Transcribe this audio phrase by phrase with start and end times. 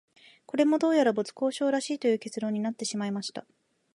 [0.47, 3.45] これも、どうやら没交渉らしいという結論になってしまいました